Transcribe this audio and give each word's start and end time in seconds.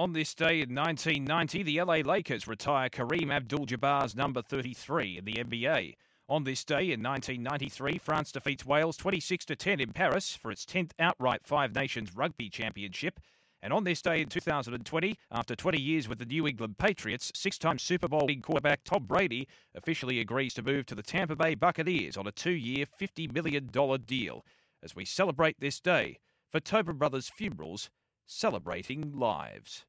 On 0.00 0.14
this 0.14 0.34
day 0.34 0.62
in 0.62 0.74
1990, 0.74 1.62
the 1.62 1.82
LA 1.82 1.96
Lakers 1.96 2.48
retire 2.48 2.88
Kareem 2.88 3.30
Abdul 3.30 3.66
Jabbar's 3.66 4.16
number 4.16 4.40
33 4.40 5.18
in 5.18 5.26
the 5.26 5.34
NBA. 5.34 5.94
On 6.26 6.44
this 6.44 6.64
day 6.64 6.90
in 6.90 7.02
1993, 7.02 7.98
France 7.98 8.32
defeats 8.32 8.64
Wales 8.64 8.96
26 8.96 9.44
10 9.44 9.78
in 9.78 9.92
Paris 9.92 10.34
for 10.34 10.50
its 10.50 10.64
10th 10.64 10.92
outright 10.98 11.42
Five 11.44 11.74
Nations 11.74 12.16
Rugby 12.16 12.48
Championship. 12.48 13.20
And 13.60 13.74
on 13.74 13.84
this 13.84 14.00
day 14.00 14.22
in 14.22 14.30
2020, 14.30 15.18
after 15.30 15.54
20 15.54 15.78
years 15.78 16.08
with 16.08 16.18
the 16.18 16.24
New 16.24 16.48
England 16.48 16.78
Patriots, 16.78 17.30
six 17.34 17.58
time 17.58 17.78
Super 17.78 18.08
Bowl 18.08 18.22
winning 18.22 18.40
quarterback 18.40 18.84
Tom 18.84 19.04
Brady 19.04 19.48
officially 19.74 20.18
agrees 20.18 20.54
to 20.54 20.62
move 20.62 20.86
to 20.86 20.94
the 20.94 21.02
Tampa 21.02 21.36
Bay 21.36 21.54
Buccaneers 21.54 22.16
on 22.16 22.26
a 22.26 22.32
two 22.32 22.52
year, 22.52 22.86
$50 22.86 23.34
million 23.34 23.66
deal. 24.06 24.46
As 24.82 24.96
we 24.96 25.04
celebrate 25.04 25.60
this 25.60 25.78
day 25.78 26.20
for 26.50 26.58
Tobin 26.58 26.96
Brothers 26.96 27.28
Funerals, 27.28 27.90
celebrating 28.30 29.12
lives. 29.18 29.84